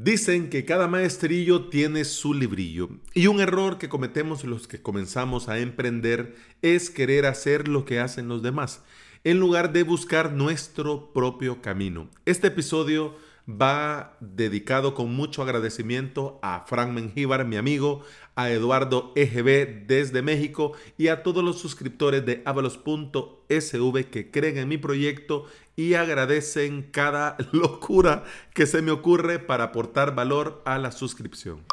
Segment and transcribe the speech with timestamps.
[0.00, 5.48] Dicen que cada maestrillo tiene su librillo y un error que cometemos los que comenzamos
[5.48, 8.84] a emprender es querer hacer lo que hacen los demás
[9.24, 12.08] en lugar de buscar nuestro propio camino.
[12.26, 13.16] Este episodio
[13.48, 18.02] va dedicado con mucho agradecimiento a Frank Mengíbar, mi amigo,
[18.36, 24.68] a Eduardo EGB desde México y a todos los suscriptores de avalos.sv que creen en
[24.68, 28.24] mi proyecto y agradecen cada locura
[28.54, 31.64] que se me ocurre para aportar valor a la suscripción.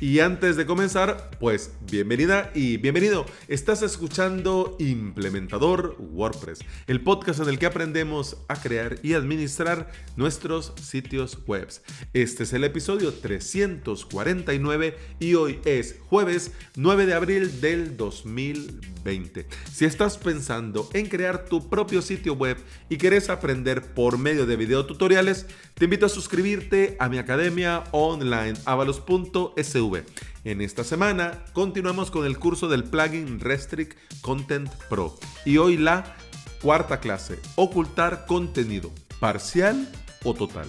[0.00, 3.26] Y antes de comenzar, pues bienvenida y bienvenido.
[3.48, 10.72] Estás escuchando Implementador WordPress, el podcast en el que aprendemos a crear y administrar nuestros
[10.80, 11.68] sitios web.
[12.12, 19.48] Este es el episodio 349 y hoy es jueves 9 de abril del 2020.
[19.72, 22.56] Si estás pensando en crear tu propio sitio web
[22.88, 28.54] y quieres aprender por medio de videotutoriales, te invito a suscribirte a mi academia online
[28.64, 29.87] avalos.su
[30.44, 36.16] en esta semana continuamos con el curso del plugin Restrict Content Pro y hoy la
[36.60, 39.88] cuarta clase, ocultar contenido, parcial
[40.24, 40.68] o total.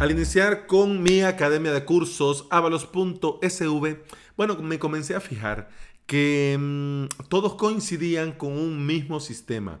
[0.00, 4.04] Al iniciar con mi academia de cursos avalos.sv,
[4.36, 5.68] bueno, me comencé a fijar
[6.06, 9.80] que mm, todos coincidían con un mismo sistema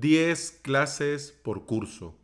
[0.00, 2.16] 10 clases por curso.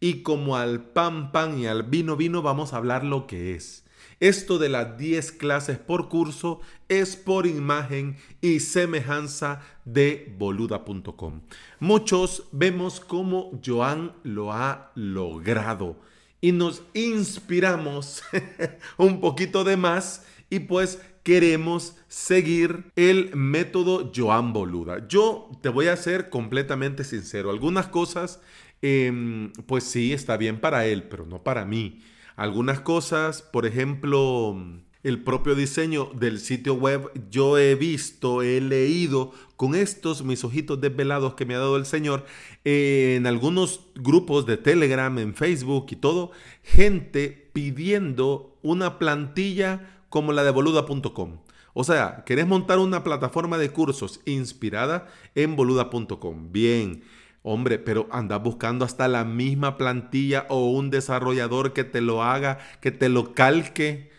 [0.00, 3.84] Y como al pan pan y al vino vino vamos a hablar lo que es.
[4.18, 11.40] Esto de las 10 clases por curso es por imagen y semejanza de boluda.com.
[11.78, 15.96] Muchos vemos cómo Joan lo ha logrado
[16.40, 18.22] y nos inspiramos
[18.96, 25.06] un poquito de más y pues queremos seguir el método Joan Boluda.
[25.08, 27.50] Yo te voy a ser completamente sincero.
[27.50, 28.40] Algunas cosas,
[28.82, 32.02] em, pues sí, está bien para él, pero no para mí.
[32.36, 34.56] Algunas cosas, por ejemplo,
[35.02, 40.80] el propio diseño del sitio web, yo he visto, he leído con estos mis ojitos
[40.80, 42.24] desvelados que me ha dado el Señor
[42.64, 46.32] en algunos grupos de Telegram, en Facebook y todo,
[46.62, 51.38] gente pidiendo una plantilla como la de boluda.com.
[51.72, 56.52] O sea, ¿querés montar una plataforma de cursos inspirada en boluda.com?
[56.52, 57.02] Bien,
[57.42, 62.58] hombre, pero andás buscando hasta la misma plantilla o un desarrollador que te lo haga,
[62.80, 64.10] que te lo calque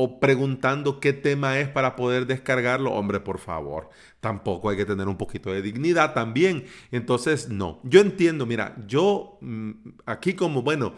[0.00, 2.92] o preguntando qué tema es para poder descargarlo.
[2.92, 6.66] Hombre, por favor, tampoco hay que tener un poquito de dignidad también.
[6.92, 9.70] Entonces, no, yo entiendo, mira, yo mm,
[10.06, 10.94] aquí como, bueno,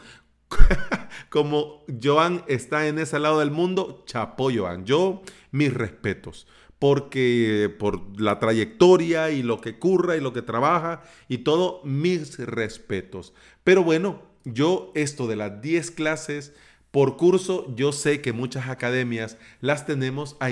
[1.31, 4.85] como Joan está en ese lado del mundo, chapo Joan.
[4.85, 6.47] Yo, mis respetos.
[6.79, 12.39] Porque por la trayectoria y lo que curra y lo que trabaja y todo, mis
[12.39, 13.35] respetos.
[13.65, 16.55] Pero bueno, yo esto de las 10 clases
[16.91, 20.49] por curso, yo sé que muchas academias las tenemos a,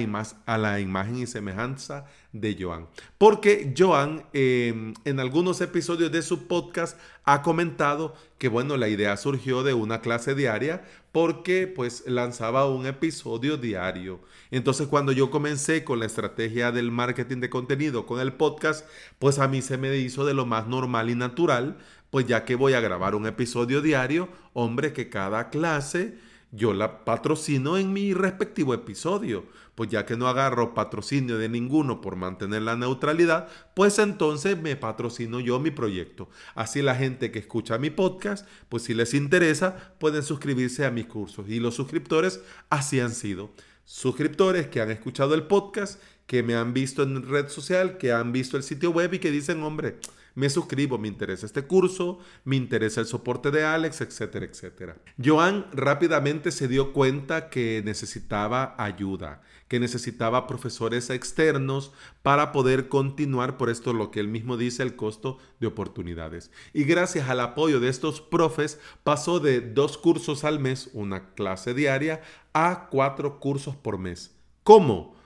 [0.46, 2.86] a la imagen y semejanza de Joan.
[3.16, 9.16] Porque Joan em, en algunos episodios de su podcast ha comentado que, bueno, la idea
[9.16, 14.20] surgió de una clase diaria porque pues lanzaba un episodio diario.
[14.50, 18.86] Entonces cuando yo comencé con la estrategia del marketing de contenido con el podcast,
[19.18, 21.78] pues a mí se me hizo de lo más normal y natural,
[22.10, 26.18] pues ya que voy a grabar un episodio diario, hombre, que cada clase
[26.50, 29.46] yo la patrocino en mi respectivo episodio.
[29.74, 34.74] Pues ya que no agarro patrocinio de ninguno por mantener la neutralidad, pues entonces me
[34.74, 36.28] patrocino yo mi proyecto.
[36.56, 41.06] Así la gente que escucha mi podcast, pues si les interesa, pueden suscribirse a mis
[41.06, 41.48] cursos.
[41.48, 43.52] Y los suscriptores así han sido.
[43.84, 48.32] Suscriptores que han escuchado el podcast, que me han visto en red social, que han
[48.32, 50.00] visto el sitio web y que dicen, hombre,
[50.38, 54.96] me suscribo, me interesa este curso, me interesa el soporte de Alex, etcétera, etcétera.
[55.22, 63.56] Joan rápidamente se dio cuenta que necesitaba ayuda, que necesitaba profesores externos para poder continuar,
[63.56, 66.52] por esto lo que él mismo dice, el costo de oportunidades.
[66.72, 71.74] Y gracias al apoyo de estos profes, pasó de dos cursos al mes, una clase
[71.74, 74.36] diaria, a cuatro cursos por mes.
[74.62, 75.17] ¿Cómo?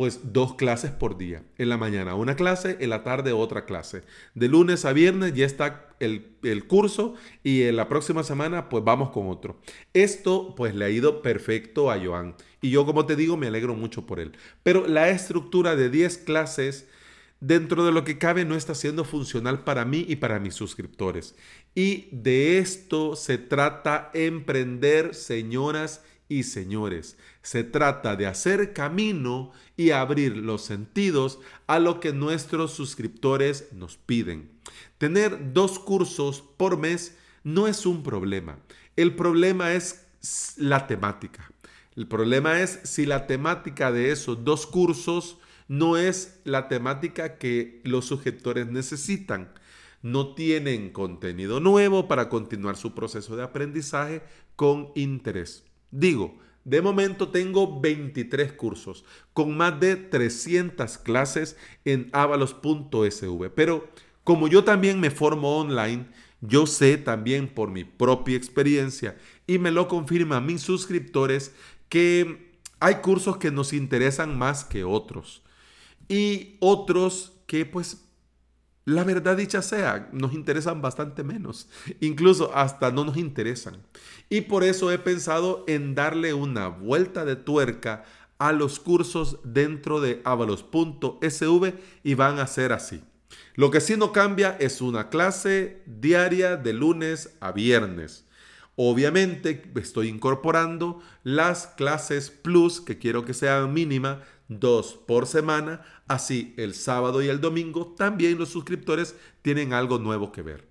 [0.00, 1.42] Pues dos clases por día.
[1.58, 4.00] En la mañana una clase, en la tarde otra clase.
[4.34, 8.82] De lunes a viernes ya está el, el, curso y en la próxima semana pues
[8.82, 9.60] vamos con otro.
[9.92, 13.74] Esto pues le ha ido perfecto a Joan y yo como te digo me alegro
[13.74, 14.32] mucho por él.
[14.62, 16.88] Pero la estructura de 10 clases
[17.40, 21.34] dentro de lo que cabe no está siendo funcional para mí y para mis suscriptores.
[21.74, 26.00] Y de esto se trata emprender, señoras
[26.30, 27.18] y señores.
[27.42, 33.98] Se trata de hacer camino y abrir los sentidos a lo que nuestros suscriptores nos
[33.98, 34.50] piden.
[34.96, 38.58] Tener dos cursos por mes no es un problema.
[38.96, 40.06] El problema es
[40.56, 41.50] la temática.
[41.96, 47.80] El problema es si la temática de esos dos cursos no es la temática que
[47.84, 49.52] los suscriptores necesitan.
[50.02, 54.22] No tienen contenido nuevo para continuar su proceso de aprendizaje
[54.54, 55.64] con interés.
[55.90, 63.50] Digo, de momento tengo 23 cursos con más de 300 clases en avalos.sv.
[63.54, 63.88] Pero
[64.24, 66.06] como yo también me formo online,
[66.40, 69.16] yo sé también por mi propia experiencia
[69.46, 71.54] y me lo confirman mis suscriptores
[71.88, 75.42] que hay cursos que nos interesan más que otros
[76.08, 78.06] y otros que pues
[78.84, 81.68] la verdad dicha sea, nos interesan bastante menos.
[82.00, 83.76] Incluso hasta no nos interesan.
[84.28, 88.04] Y por eso he pensado en darle una vuelta de tuerca
[88.38, 93.02] a los cursos dentro de avalos.sv y van a ser así.
[93.54, 98.24] Lo que sí no cambia es una clase diaria de lunes a viernes.
[98.76, 105.80] Obviamente estoy incorporando las clases plus que quiero que sean mínima dos por semana.
[106.06, 110.68] Así el sábado y el domingo también los suscriptores tienen algo nuevo que ver.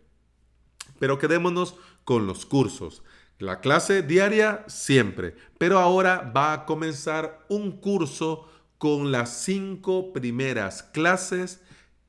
[1.00, 3.02] Pero quedémonos con los cursos.
[3.40, 10.84] La clase diaria siempre, pero ahora va a comenzar un curso con las cinco primeras
[10.84, 11.62] clases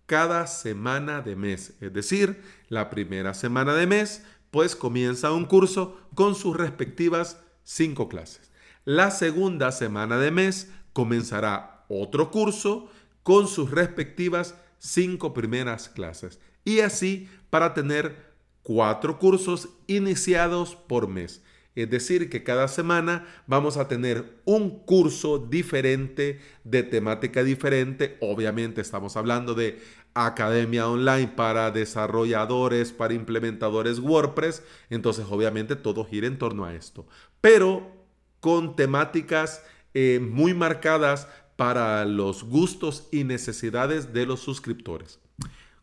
[0.07, 1.75] cada semana de mes.
[1.81, 8.09] Es decir, la primera semana de mes, pues comienza un curso con sus respectivas cinco
[8.09, 8.51] clases.
[8.85, 12.89] La segunda semana de mes comenzará otro curso
[13.23, 16.41] con sus respectivas cinco primeras clases.
[16.65, 18.31] Y así para tener
[18.63, 21.43] cuatro cursos iniciados por mes.
[21.77, 28.19] Es decir, que cada semana vamos a tener un curso diferente de temática diferente.
[28.21, 29.81] Obviamente estamos hablando de
[30.15, 34.65] academia online para desarrolladores, para implementadores WordPress.
[34.91, 37.07] Entonces, obviamente todo gira en torno a esto.
[37.41, 38.01] Pero
[38.41, 39.63] con temáticas
[39.95, 45.19] eh, muy marcadas para los gustos y necesidades de los suscriptores.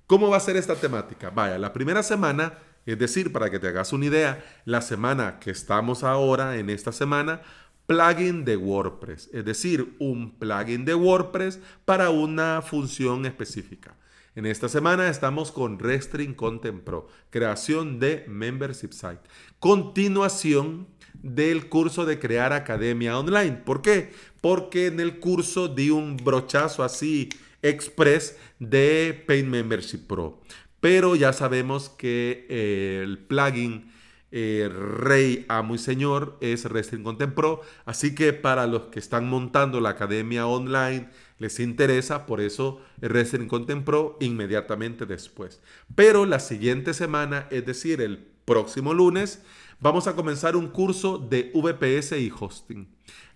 [0.08, 1.30] ¿Cómo va a ser esta temática?
[1.30, 2.54] Vaya, la primera semana,
[2.86, 6.92] es decir, para que te hagas una idea, la semana que estamos ahora, en esta
[6.92, 7.42] semana,
[7.88, 13.96] plugin de WordPress, es decir, un plugin de WordPress para una función específica.
[14.38, 19.22] En esta semana estamos con Restring Content Pro, creación de Membership Site.
[19.58, 20.86] Continuación
[21.16, 23.54] del curso de crear academia online.
[23.54, 24.12] ¿Por qué?
[24.40, 27.30] Porque en el curso di un brochazo así
[27.64, 30.40] express de Paint Membership Pro.
[30.82, 33.92] Pero ya sabemos que eh, el plugin
[34.30, 37.62] eh, Rey Amo y Señor es Restring Content Pro.
[37.86, 43.48] Así que para los que están montando la academia online, les interesa, por eso Restring
[43.48, 45.62] Content Pro inmediatamente después.
[45.96, 49.42] Pero la siguiente semana, es decir, el próximo lunes,
[49.80, 52.88] Vamos a comenzar un curso de VPS y hosting.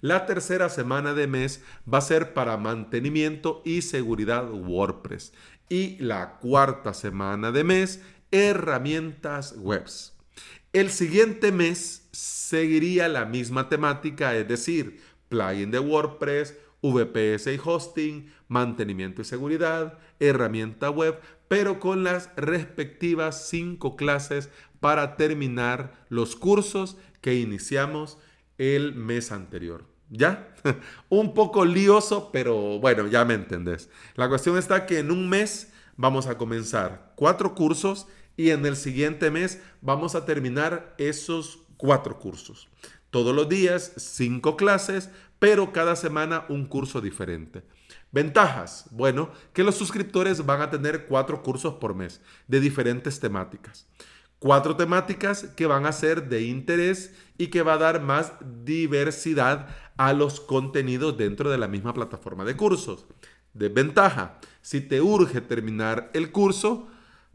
[0.01, 1.61] La tercera semana de mes
[1.91, 5.33] va a ser para mantenimiento y seguridad WordPress.
[5.69, 8.01] Y la cuarta semana de mes,
[8.31, 10.17] herramientas webs.
[10.73, 14.99] El siguiente mes seguiría la misma temática, es decir,
[15.29, 23.47] plugin de WordPress, VPS y hosting, mantenimiento y seguridad, herramienta web, pero con las respectivas
[23.49, 28.17] cinco clases para terminar los cursos que iniciamos
[28.57, 29.85] el mes anterior.
[30.09, 30.53] ¿Ya?
[31.09, 33.89] un poco lioso, pero bueno, ya me entendés.
[34.15, 38.75] La cuestión está que en un mes vamos a comenzar cuatro cursos y en el
[38.75, 42.69] siguiente mes vamos a terminar esos cuatro cursos.
[43.09, 45.09] Todos los días, cinco clases,
[45.41, 47.63] pero cada semana un curso diferente.
[48.11, 48.85] Ventajas.
[48.91, 53.87] Bueno, que los suscriptores van a tener cuatro cursos por mes de diferentes temáticas
[54.41, 58.33] cuatro temáticas que van a ser de interés y que va a dar más
[58.65, 59.67] diversidad
[59.97, 63.05] a los contenidos dentro de la misma plataforma de cursos.
[63.53, 66.87] Desventaja, si te urge terminar el curso,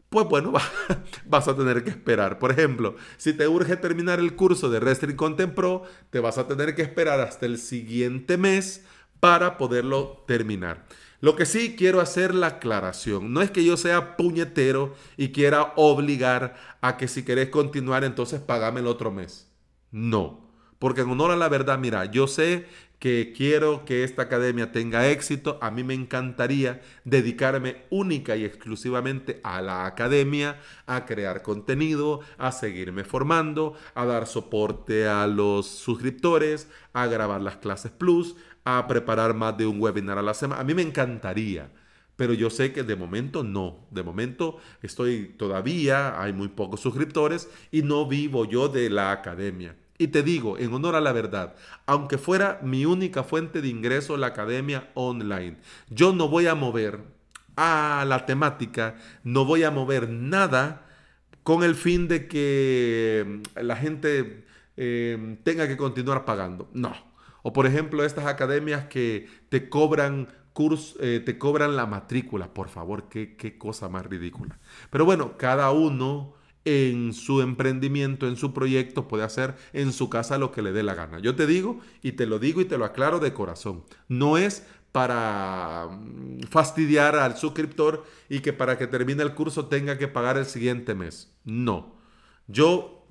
[0.09, 0.53] pues bueno,
[1.25, 2.39] vas a tener que esperar.
[2.39, 6.47] Por ejemplo, si te urge terminar el curso de Restring Content Pro, te vas a
[6.47, 8.85] tener que esperar hasta el siguiente mes
[9.19, 10.85] para poderlo terminar.
[11.19, 15.73] Lo que sí quiero hacer la aclaración, no es que yo sea puñetero y quiera
[15.75, 19.51] obligar a que si querés continuar entonces pagame el otro mes.
[19.91, 20.46] No,
[20.79, 22.67] Porque en honor a la verdad, mira, yo sé
[22.99, 25.59] que quiero que esta academia tenga éxito.
[25.61, 32.51] A mí me encantaría dedicarme única y exclusivamente a la academia, a crear contenido, a
[32.51, 39.33] seguirme formando, a dar soporte a los suscriptores, a grabar las clases plus, a preparar
[39.33, 40.61] más de un webinar a la semana.
[40.61, 41.71] A mí me encantaría.
[42.15, 43.87] Pero yo sé que de momento no.
[43.91, 49.75] De momento estoy todavía, hay muy pocos suscriptores y no vivo yo de la academia.
[49.97, 54.15] Y te digo, en honor a la verdad, aunque fuera mi única fuente de ingreso
[54.17, 55.57] la academia online,
[55.89, 56.99] yo no voy a mover
[57.55, 60.85] a la temática, no voy a mover nada
[61.41, 64.45] con el fin de que mm, la gente
[64.77, 66.69] eh, tenga que continuar pagando.
[66.73, 66.93] No.
[67.41, 72.53] O por ejemplo, estas academias que te cobran curso, eh, te cobran la matrícula.
[72.53, 74.59] Por favor, qué, qué cosa más ridícula.
[74.91, 76.36] Pero bueno, cada uno
[76.67, 80.83] en su emprendimiento, en su proyecto, puede hacer en su casa lo que le dé
[80.83, 81.19] la gana.
[81.19, 83.85] Yo te digo y te lo digo y te lo aclaro de corazón.
[84.09, 89.97] No es para mm, fastidiar al suscriptor y que para que termine el curso tenga
[89.97, 91.33] que pagar el siguiente mes.
[91.45, 91.95] No.
[92.47, 93.07] Yo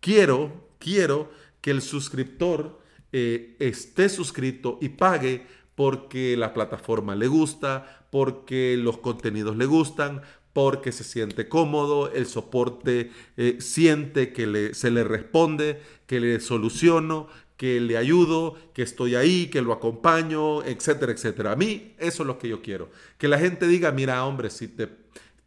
[0.00, 1.30] quiero, quiero
[1.60, 2.80] que el suscriptor
[3.12, 10.22] eh, esté suscrito y pague porque la plataforma le gusta, porque los contenidos le gustan,
[10.54, 17.26] porque se siente cómodo, el soporte eh, siente que se le responde, que le soluciono,
[17.56, 21.52] que le ayudo, que estoy ahí, que lo acompaño, etcétera, etcétera.
[21.52, 22.88] A mí eso es lo que yo quiero.
[23.18, 24.88] Que la gente diga, mira, hombre, si te,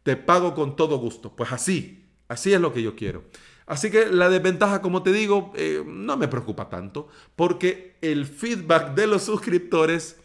[0.02, 1.34] te pago con todo gusto.
[1.34, 3.24] Pues así, así es lo que yo quiero.
[3.64, 8.94] Así que la desventaja, como te digo, eh, no me preocupa tanto, porque el feedback
[8.94, 10.18] de los suscriptores...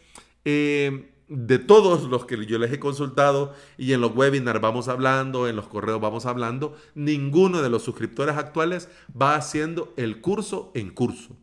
[0.44, 5.48] Eh, de todos los que yo les he consultado y en los webinars vamos hablando,
[5.48, 8.88] en los correos vamos hablando, ninguno de los suscriptores actuales
[9.20, 11.36] va haciendo el curso en curso.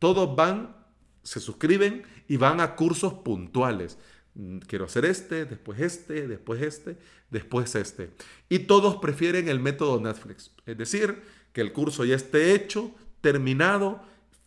[0.00, 0.74] Todos van,
[1.22, 3.98] se suscriben y van a cursos puntuales.
[4.34, 6.98] Mm, quiero hacer este, después este, después este,
[7.30, 8.10] después este.
[8.48, 10.50] Y todos prefieren el método Netflix.
[10.66, 11.22] Es decir,
[11.52, 14.02] que el curso ya esté hecho, terminado,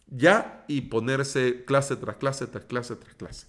[0.08, 3.48] ya y ponerse clase tras clase, tras clase, tras clase.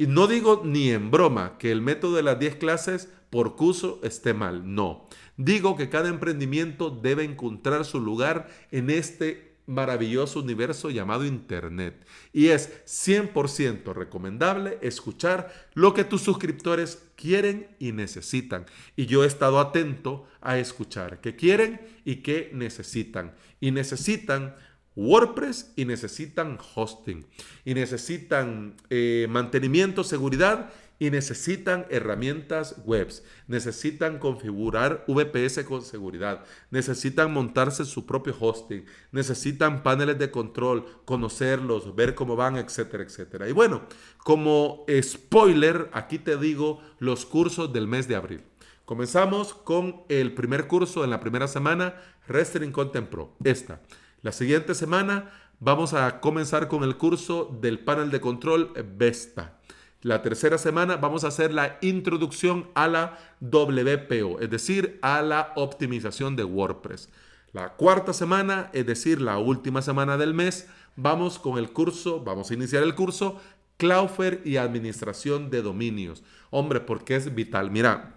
[0.00, 4.00] Y no digo ni en broma que el método de las 10 clases por curso
[4.02, 5.06] esté mal, no.
[5.36, 12.06] Digo que cada emprendimiento debe encontrar su lugar en este maravilloso universo llamado Internet.
[12.32, 18.64] Y es 100% recomendable escuchar lo que tus suscriptores quieren y necesitan.
[18.96, 23.34] Y yo he estado atento a escuchar qué quieren y qué necesitan.
[23.60, 24.56] Y necesitan
[24.96, 27.26] WordPress y necesitan hosting.
[27.64, 33.24] Y necesitan eh, mantenimiento, seguridad y necesitan herramientas webs.
[33.48, 36.44] Necesitan configurar VPS con seguridad.
[36.70, 38.84] Necesitan montarse su propio hosting.
[39.10, 43.48] Necesitan paneles de control, conocerlos, ver cómo van, etcétera, etcétera.
[43.48, 43.82] Y bueno,
[44.18, 48.42] como spoiler, aquí te digo los cursos del mes de abril.
[48.84, 51.94] Comenzamos con el primer curso en la primera semana,
[52.28, 53.36] Restring Content Pro.
[53.42, 53.80] Esta.
[54.22, 59.58] La siguiente semana vamos a comenzar con el curso del panel de control Vesta.
[60.02, 65.52] La tercera semana vamos a hacer la introducción a la WPO, es decir, a la
[65.56, 67.08] optimización de WordPress.
[67.54, 72.50] La cuarta semana, es decir, la última semana del mes, vamos con el curso, vamos
[72.50, 73.40] a iniciar el curso
[73.78, 76.22] Cloudflare y administración de dominios.
[76.50, 77.70] Hombre, porque es vital.
[77.70, 78.16] Mira,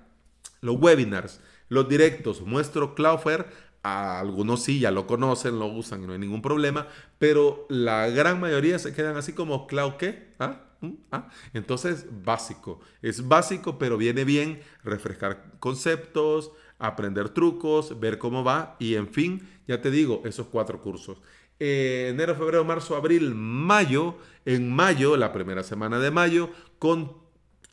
[0.59, 3.45] los webinars, los directos, muestro Cloudflare
[3.83, 6.87] algunos sí ya lo conocen, lo usan y no hay ningún problema,
[7.19, 10.33] pero la gran mayoría se quedan así como cloud qué?
[10.39, 10.61] ¿Ah?
[10.79, 10.91] ¿Mm?
[11.11, 11.29] ¿Ah?
[11.53, 12.79] Entonces, básico.
[13.01, 19.47] Es básico, pero viene bien refrescar conceptos, aprender trucos, ver cómo va y en fin,
[19.67, 21.21] ya te digo, esos cuatro cursos.
[21.59, 24.17] Eh, enero, febrero, marzo, abril, mayo.
[24.45, 26.49] En mayo, la primera semana de mayo,
[26.79, 27.22] con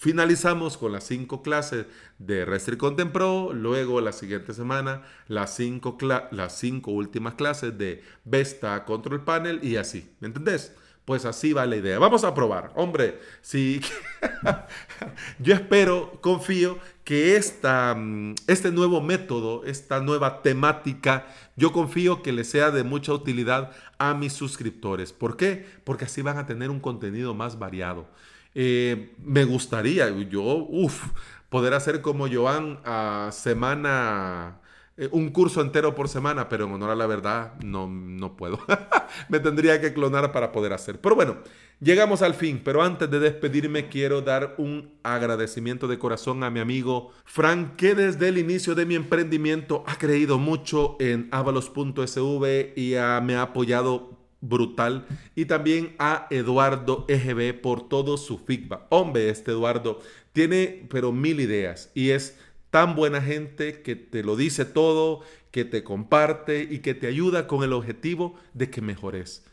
[0.01, 1.85] Finalizamos con las cinco clases
[2.19, 5.99] de Restrict Content Pro, luego la siguiente semana las cinco,
[6.31, 10.75] las cinco últimas clases de Vesta Control Panel y así, ¿me entendés?
[11.05, 11.99] Pues así va la idea.
[11.99, 12.73] Vamos a probar.
[12.77, 13.83] Hombre, si
[15.39, 21.27] yo espero, confío que esta, mm, este nuevo método, esta nueva temática,
[21.57, 25.13] yo confío que le sea de mucha utilidad a mis suscriptores.
[25.13, 25.67] ¿Por qué?
[25.85, 28.09] Porque así van a tener un contenido más variado.
[28.55, 31.09] Eh, me gustaría, yo, uff,
[31.49, 34.61] poder hacer como Joan a semana,
[34.97, 38.59] eh, un curso entero por semana, pero en honor a la verdad, no, no puedo.
[39.29, 41.01] me tendría que clonar para poder hacer.
[41.01, 41.39] Pero bueno,
[41.81, 46.61] llegamos al fin, pero antes de despedirme quiero dar un agradecimiento de corazón a mi
[46.61, 52.95] amigo Frank, que desde el inicio de mi emprendimiento ha creído mucho en avalos.sv y
[53.23, 55.07] me ha apoyado brutal.
[55.35, 58.83] Y también a Eduardo EGB por todo su feedback.
[58.89, 60.01] Hombre, este Eduardo
[60.33, 62.39] tiene pero mil ideas y es
[62.71, 67.47] tan buena gente que te lo dice todo, que te comparte y que te ayuda
[67.47, 69.45] con el objetivo de que mejores.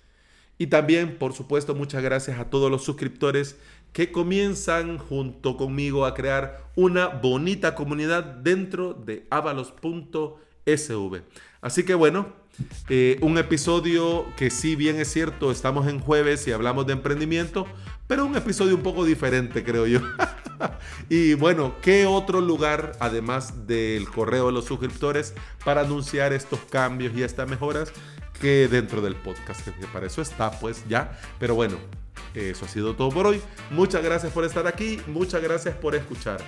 [0.59, 3.57] Y también, por supuesto, muchas gracias a todos los suscriptores
[3.93, 11.21] que comienzan junto conmigo a crear una bonita comunidad dentro de avalos.sv.
[11.61, 12.33] Así que bueno,
[12.89, 17.65] eh, un episodio que si bien es cierto, estamos en jueves y hablamos de emprendimiento,
[18.07, 19.99] pero un episodio un poco diferente, creo yo.
[21.09, 25.33] y bueno, ¿qué otro lugar, además del correo de los suscriptores,
[25.65, 27.91] para anunciar estos cambios y estas mejoras
[28.39, 29.65] que dentro del podcast?
[29.65, 31.19] Que para eso está, pues ya.
[31.39, 31.77] Pero bueno,
[32.33, 33.41] eso ha sido todo por hoy.
[33.71, 34.99] Muchas gracias por estar aquí.
[35.07, 36.39] Muchas gracias por escuchar.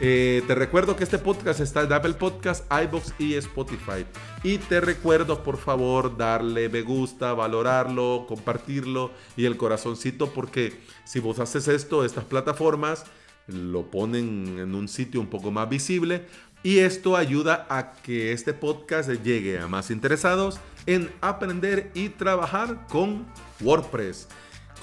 [0.00, 4.04] Eh, te recuerdo que este podcast está en Apple Podcast, iBox y Spotify.
[4.42, 10.72] Y te recuerdo, por favor, darle me gusta, valorarlo, compartirlo y el corazoncito, porque
[11.04, 13.04] si vos haces esto, estas plataformas
[13.46, 16.26] lo ponen en un sitio un poco más visible
[16.62, 22.86] y esto ayuda a que este podcast llegue a más interesados en aprender y trabajar
[22.88, 23.26] con
[23.60, 24.28] WordPress.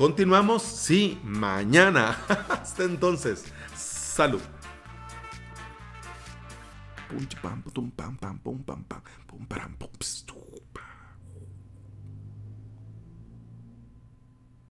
[0.02, 2.18] Continuamos, sí, mañana.
[2.50, 4.42] Hasta entonces, salud.
[7.08, 9.90] Pum, pam, pum, pam, pam, pum, pam, pum, pam, pum,
[10.74, 10.91] pam,